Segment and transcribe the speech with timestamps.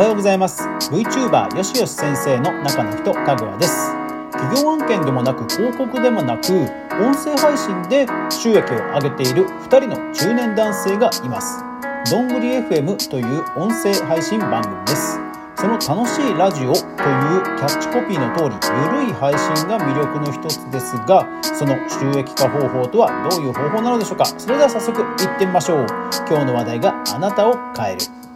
[0.00, 0.62] おはようございます。
[0.90, 3.92] VTuber よしよし先生の中の人かぐわです。
[4.32, 6.54] 企業案件でもなく広告でもなく
[6.96, 11.62] 音声配信で収益を上げている2人の中年男性がいます。
[12.10, 15.20] どんぐり FM という音声配信番組です。
[15.56, 18.56] その楽しいラジオというキャッチコピーの通り
[18.96, 24.24] ゆるい配信が魅力の一つですがその収益化方法とはどういう方法なのでしょうか。
[24.24, 25.86] それでは早速いってみましょう。
[26.26, 28.29] 今日の話題があなたを変える。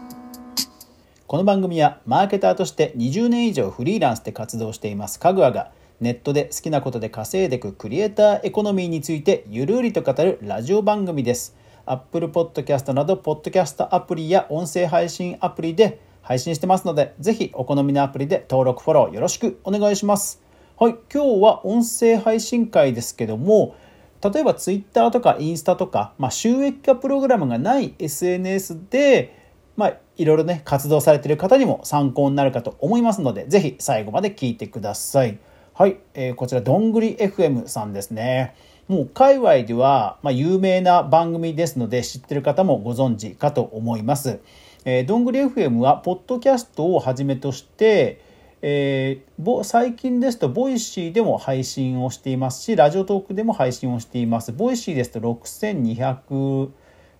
[1.34, 11.56] この番組はマーケターとして20年以上フリーランスで活動していますかぐわがネットで好きなことで稼いでいくクリエイターエコノミーについてゆるりと語るラジオ番組です
[11.87, 20.41] Apple Podcast などポッドキャストアプリや音声配信アプリで配信してますので、ぜひお好みのアプリで登録、フォローよろしくお願いします。
[20.78, 23.75] はい、今日は音声配信会ですけども、
[24.23, 29.44] 例えば Twitter とかインスタとか、まあ、収益化プログラムがない SNS で、
[29.77, 35.39] まあ、いろいろね、活動されている方にも参考になるかと思いますので、ぜひ最後まで聞いてください。
[35.72, 38.55] はい、えー、こちら、どんぐり FM さんですね。
[38.86, 44.41] もう界隈では、まあ、有名な番組ですので、知ってる方もご存知かと思います。
[44.84, 48.20] えー、どんぐり FM はポッドキャストをはじめとして、
[48.61, 56.70] えー、最近ですと Voicy でも配信をしていますし Radiotalk でも配信をしています Voicy ですと6200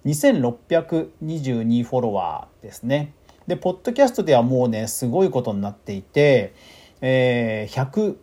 [0.05, 3.13] 2622フォロワーですね
[3.47, 6.55] でポッドキャストではもうねすごいことになっていて、
[7.01, 8.17] えー、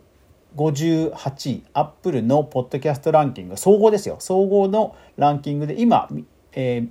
[0.56, 6.08] 158位アップルのポッドキャストランキング総合ですよ総合のランキングで今、
[6.52, 6.88] えー、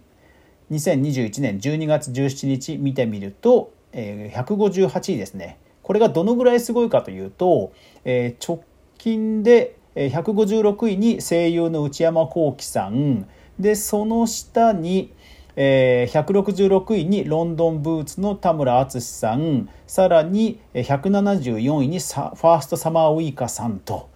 [0.71, 5.59] 2021年12月17日見てみると、えー、158位ですね。
[5.83, 7.73] これがどのぐらいすごいかというと、
[8.05, 8.63] えー、直
[8.97, 13.27] 近で156位に声優の内山聖輝さん
[13.61, 15.13] でその下に、
[15.55, 24.09] えー、166位にロンドンブーツの田村淳さんさらに174位にファーストサマーウイカさんと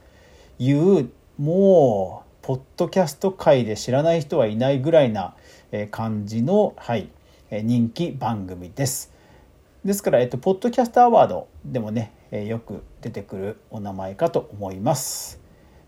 [0.58, 5.36] いうもうポッドキャスト界で知らない人はいないぐらいな
[5.92, 7.10] 感じの、はい、
[7.52, 9.12] 人気番組です。
[9.84, 15.40] ですから、えっと、ポッドキャストアワードでもね、よく出てくるお名前かと思います。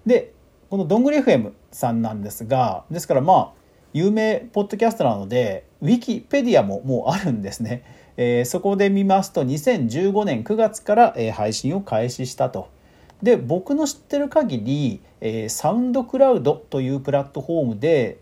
[0.05, 0.33] で、
[0.69, 3.59] このどんぐり FM さんなんですが、ですからまあ、
[3.93, 7.83] 有名ポッドキャストなので、ウィキペディアももうあるんですね。
[8.17, 12.69] えー、そこで見ますと、2015年9月から、えー、配信を開始したと。
[13.23, 18.19] で、僕の知ってる限り、えー、サウンドクラウドというプラットフォームで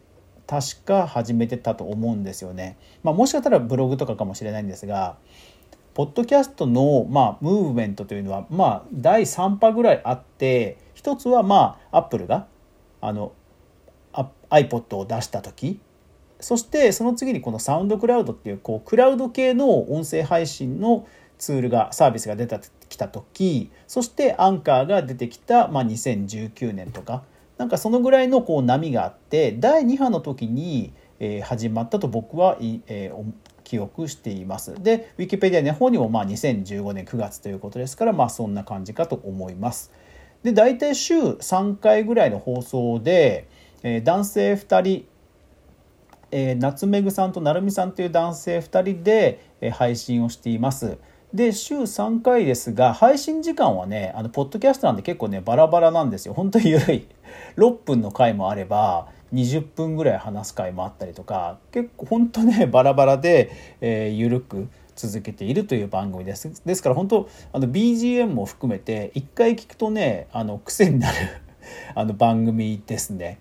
[0.47, 2.77] 確か始めてたと思うんですよね。
[3.03, 5.17] まあ、もしかしたらブログとかかもしれないんですが
[5.93, 12.47] ポッドキャストの、まあ、ムーブメントというのは、まあ、第3波ぐらいあって一つはまあアップルが
[12.99, 13.33] あの
[14.49, 15.79] iPod を出した時
[16.39, 21.07] そしてその次にこのサウンドクラウドっていうこうクラウド系の音声配信の
[21.37, 27.21] ツールがサービスが出てきた時そしてアンカーが出てきた、まあ、2019年とか
[27.59, 33.31] なんかそのぐらいのこう波があって第2波の時に、え、始まったと僕は、えー、
[33.63, 34.73] 記憶しています。
[34.81, 39.91] でウィキペディアの方にもまあ2015年9月ということですからまあそんな感じかと思います。
[40.45, 43.47] で大体週3回ぐらいの放送で、
[43.81, 45.05] えー、男性2人
[46.31, 50.97] えー、夏目ぐさんと成美さんという男性2人で、えー、配信をしています。
[51.33, 57.07] で週3回ですが配信時間はねあのポッドキャストなんで結構ねバラバラなんですよ本当に緩い
[57.57, 63.49] 6分の回もあれば20分ぐらい話す回もあったりとか結構本当ねバラバラで、
[63.81, 66.61] えー、緩く続けているという番組です。
[66.65, 71.17] ですから本当あの BGM も含めて1回聞くとねあの癖になる
[71.95, 73.39] あの番組ですね。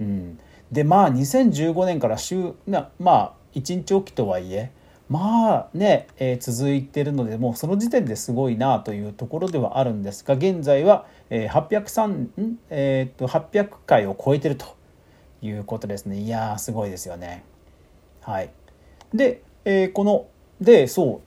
[0.00, 0.38] うん、
[0.70, 4.70] でまあ2015年から週なまあ1日おきとはいえ
[5.08, 14.66] まあね、えー、続いてるのでもうその時点ですごいなというところではあるんですが現在は、えー、803ん、えー、と800回を超えてると
[15.42, 16.18] いうことですね。
[16.18, 17.44] いやすごいですよね。
[18.20, 18.50] はい、
[19.14, 20.26] で、えー、この
[20.60, 21.26] でそう。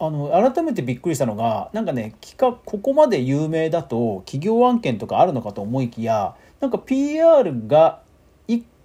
[0.00, 8.02] あの改めてびっくりしたのがなんかね企画ここまで有名だと企業案件とかあるのかと思いきやなんか PR が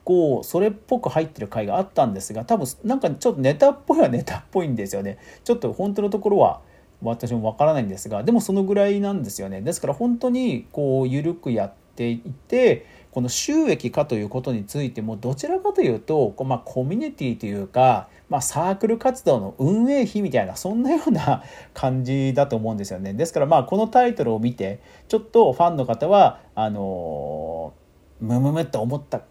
[0.09, 5.19] 構それっぽく入ってる回があったんですが多分なんかちょっとネタっぽいはネタっぽいんですよね。
[5.43, 6.61] ちょっと本当のところは
[7.03, 9.61] 私もわからないんですがでもそのぐらいなんですよね。
[9.61, 12.17] ですから本当にこう緩くやってい
[12.47, 21.43] てこの収益化ということについてもどちらかというとまあ、コミュニティというか、まあ、サークル活動の運営費みたいなそんなような
[21.73, 23.13] 感じだと思うんですよね。
[23.13, 27.73] ですからまあこのタイトルを見てちょっとファンの方はあの
[28.21, 29.21] ムムムって思った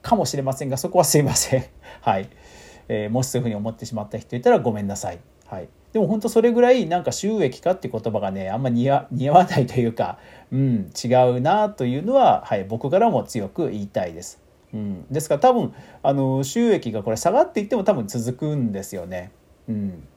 [0.00, 1.64] かもしれませんがそこはすいません。
[2.00, 2.28] はい、
[2.88, 5.18] えー、もしそういうふうに思ってしまった人いたらごめんなさい。
[5.46, 10.18] はい、でも本当それぐらいなんか収益化っていう言葉がねあんま似合わないというか、
[10.50, 14.41] うん、違うなというのは、はい、僕からも強く言いたいです。
[14.74, 19.30] うん、ですから多分あの収益がこれ下がっていっても多分続くんですよね。
[19.68, 20.08] うん、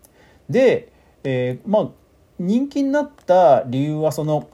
[0.49, 0.91] で、
[1.23, 1.89] えー、まあ
[2.39, 4.49] 人気になった理由はその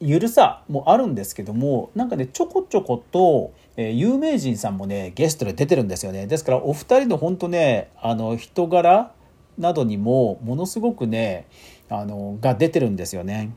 [0.00, 9.12] ゆるさもあるんですけどもなんかねちょこちょこと、えー、有名人さんもねゲストで出てるんですよねですからお二人の本当ねあの人柄
[9.58, 11.46] などにもものすごくね
[11.88, 13.50] あのが出てるんですよね。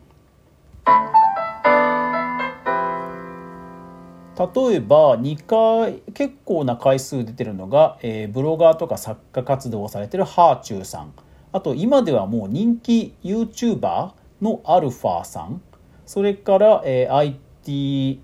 [4.42, 11.14] 例えば2回結構な回数出てるのが、えー、ブロガーとか作家活動をされてるハーチューさん。
[11.52, 14.12] あと今ではもう人気 YouTuber
[14.42, 15.62] のアルファさん。
[16.06, 18.22] それから、えー、IT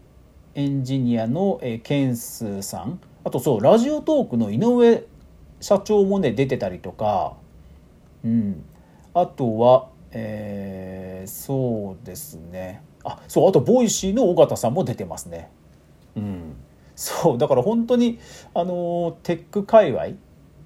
[0.56, 3.00] エンジニアの、えー、けんすうさん。
[3.24, 5.04] あとそう Radiotalk の井上
[5.60, 7.36] 社長もね出てたりとか。
[8.24, 8.64] うん、
[9.14, 12.82] あとは、えー、そうですね。
[13.04, 15.52] あそうあと Voicy の緒方さんも出てますね。
[16.16, 16.56] うん、
[16.96, 18.20] そうだから本当に
[18.54, 20.18] あのテック界隈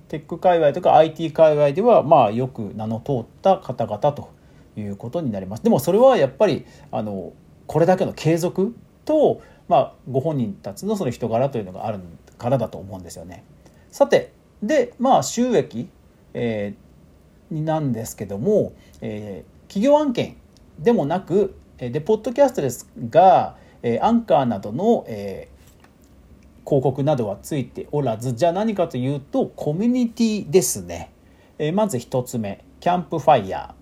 [0.07, 4.29] テック界隈とか IT 界隈ではまあよく名の通った方々と
[4.75, 5.63] いうことになります。
[5.63, 7.31] でもそれはやっぱりあの
[7.65, 11.99] これだけの継続と、まあ、ご本人たちのその人柄というのがある
[12.37, 13.45] からだと思うんですよね。
[13.89, 15.87] さてでまあ収益、
[16.33, 20.35] えー、なんですけども、えー、企業案件
[20.77, 31.11] でもなくでポッドキャストですが、え、アンカーなどの、えー、広告などはついておらずじゃあ何かというとコミュニティですね、
[31.57, 33.75] えー、まず1つ目キャンプファイヤ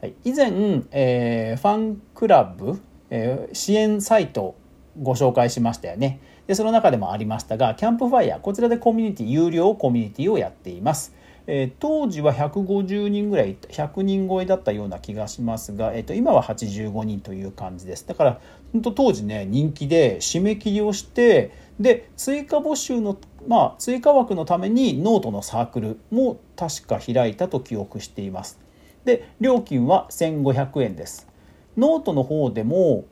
[0.00, 2.80] ー、はい、以前、え、ファンクラブ、
[3.10, 4.56] え、支援サイト
[5.00, 6.20] ご紹介しましたよね。
[6.46, 11.14] でその中でもありましたがキャンプファイヤーこちらでコミュニティ有料コミュニティをやっています。
[11.46, 18.06] えー、当時は150人ぐらい100人超えだったような気がしますが、えー、と今は85人という感じです。
[18.06, 18.40] だから
[18.72, 28.58] 本当当時ね人気で締め切りをしてで追加募集のまあ追加枠のためにノートのサークルも確か開いたと記憶しています。
[29.04, 31.28] で料金は1500円です。
[31.76, 33.04] ノートの方でも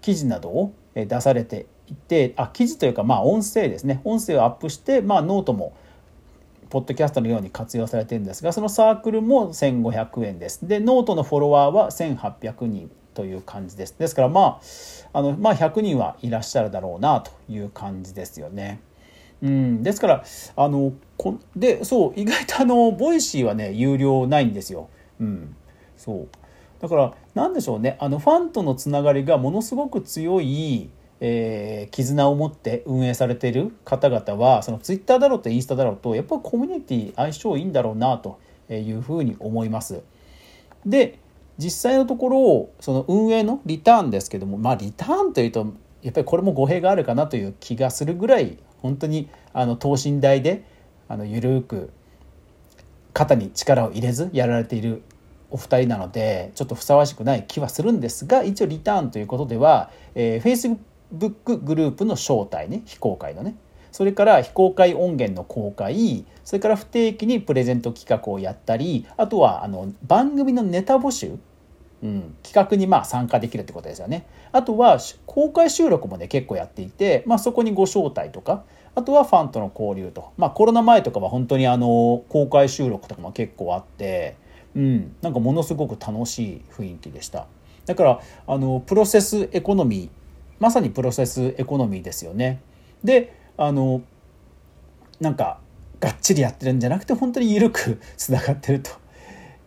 [0.00, 4.00] 記事などを出されててあ記事というかまあ音声ですね。
[4.04, 5.74] 音声をアップして、まあ、ノートも
[6.70, 10.66] ポッドキャストのように活用されてるんですがそのサークルも1500円です。
[10.66, 13.94] でノートのフォロワーは1800人という感じです。
[13.98, 14.60] ですからま
[15.12, 18.80] ああの、まあ、100人はいらっしゃるだろうなという感じですよね。
[19.42, 20.24] うん、ですから
[20.56, 24.88] あのこでそう意外とあの Voicy はね有料ないんですよ。
[25.20, 25.56] うん、
[25.96, 26.28] そう。
[26.80, 27.96] だから何でしょうね。
[28.00, 38.38] あのファンとのつながりがものすごく強いえー、絆を持って運営されている方々はそのツイッターだろうとインスタだろうとやっぱりコミュニティ相性いいんだろうなと
[38.70, 40.02] いうふうに思います。
[40.86, 41.18] で
[41.58, 45.66] 実際のところその運営のリターンですけどもまあリターンというと
[46.02, 50.64] やっぱりこれも語弊があるかなという気がするぐらい本当にあの等身大で
[51.08, 51.90] あの緩く
[53.12, 55.02] 肩に力を入れずやられている
[55.50, 60.78] お二人なのでちょっとふさわしくない気はするんですが一応リターンということでは、えー、Facebook
[61.12, 63.56] ブックグループの招待ね非公開のね。
[63.90, 66.24] それから非公開音源の公開。
[66.44, 69.06] それから不定期にプレゼント企画をやったり。
[69.16, 71.38] あとはあの番組のネタ募集、
[72.02, 74.26] うん、企画にまあ参加できるってことですよね。
[74.52, 78.64] あとは公開収録もね結構やっていて、まあ、そこにご招待とか。
[78.94, 84.36] あとはファンとの交流と、まあ、コロナ前とかは本当にあの公開収録とかも結構あって、
[84.74, 87.46] うん、なんかものすごく楽しい雰囲気でした。
[87.86, 90.10] だからあのプロセスエコノミー
[90.60, 92.60] まさにプロセスエコノミーですよね。
[93.04, 94.02] であの
[95.20, 95.58] なんか
[96.00, 98.90] がっちりやってるんじゃなくて本当に緩くつながってると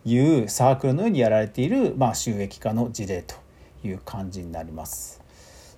[0.04, 3.34] いうサークルのようにやられている、まあ、収益化の事例と
[3.84, 5.20] いう感じになります。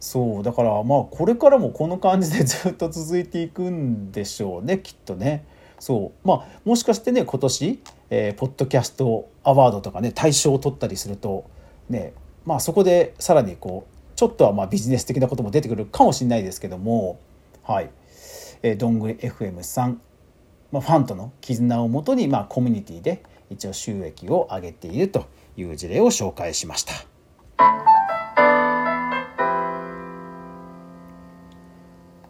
[0.01, 5.45] そうだからまあこれからもこの感じでずっと続いていくんでしょうねきっとね。
[5.81, 7.81] そうまあもしかしてね今年、
[8.11, 11.51] えー、ポッドキャストアワードとかね大賞を取ったりすると
[11.89, 12.13] ね
[12.45, 17.19] まあそこでさらにこうちょっとはまあビジネス的なことも出てくるかもしれないですけども、
[17.63, 17.91] はい。
[18.63, 20.01] えー、どんぐり FM さん、
[20.73, 26.93] まあ、ファンとの絆をもとに、まあ、コミュニティで一応収益を上げているという事例を紹介しました。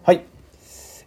[0.02, 0.24] はい。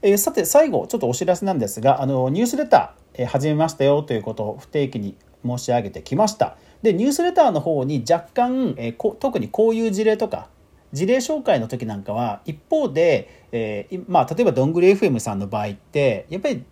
[0.01, 6.57] えー、さて最後ちょっとお知らせなんですがあのニュースレター、えー、始めましたよということを不定期に申し上げてきました。
[6.83, 10.47] でニュースレターの方に若干、えー、特にこういう事例とか
[10.93, 16.63] 事例紹介の時なんかは一方で、えー、まあ例えばどんぐり FM さんの場合ってやっぱり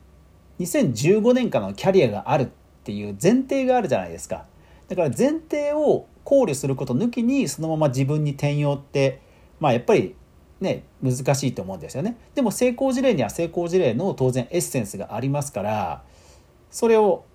[0.60, 2.48] 2015年間のキャリアがあるっ
[2.84, 4.46] ていう前提があるじゃないですか。
[4.88, 9.22] だから前提を考慮すること抜きにそのまま自分に転用って
[9.60, 10.16] まあやっぱり
[10.62, 12.18] ね難しいと思うんですよね。
[12.36, 16.04] でも成功事例には成功事例の当然エッセンスがありますから
[16.72, 17.26] それを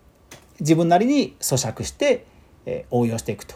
[0.60, 2.26] 自分なりに咀嚼して、
[2.66, 3.54] え応用していくと。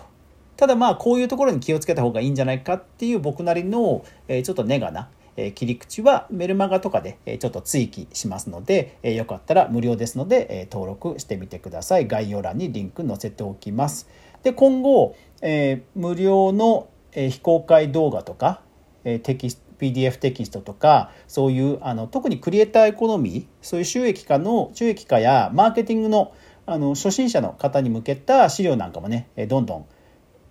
[0.56, 12.06] ただまあこういうところに気をつけた方がいいんじゃないかっていう僕なりの、えちょっとネガなえ切り口はメルマガとかで、えちょっと追記しますので、えよかったら無料ですので、え登録してみてください。
[12.06, 14.08] 概要欄にリンク載せておきます。
[14.42, 18.60] で今後、え無料の、え非公開動画とか、
[19.04, 26.32] えテキスト PDF テキストとかそういうあの特にクリエイターエコノミーそういう収益化の収益化やマーケティングの
[26.66, 29.86] あの初心者の方に向けた資料なんかもねどんどん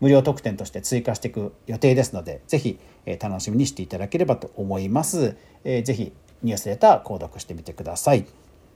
[0.04, 2.78] 無料特典として追加していく予定ですので是非
[3.22, 5.38] 楽しみにしていただければと思います。
[5.64, 6.12] 是非
[6.44, 8.26] ニュースレター購読してみてください。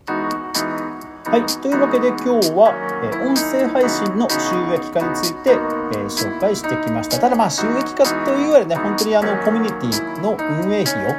[0.08, 2.72] はい、というわけで今日は、
[3.04, 5.56] え音声配信の収益化について、え
[6.06, 7.20] 紹介してきました。
[7.20, 11.10] ただまあ収益化というよりね、本当にあのコミュニティの運営費を、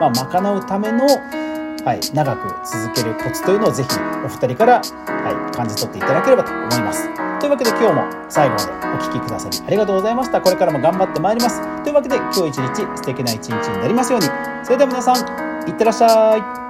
[0.00, 3.88] まあ、賄うための、はい、長く続けるコツというのをぜひ
[4.24, 7.31] お二人から、はい、感じ取っていただければと思います。
[7.42, 10.40] というわけで今日も最後までお聴きくださりありがとうございました。
[10.40, 11.60] これからも頑張ってまいります。
[11.82, 14.28] というわけで今日一日素敵な一日になりますように。
[14.62, 16.61] それでは皆さん、いってらっしゃい。